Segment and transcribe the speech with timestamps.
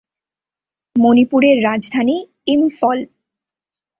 [0.95, 2.17] মণিপুরের রাজধানী
[2.47, 2.99] ইম্ফল।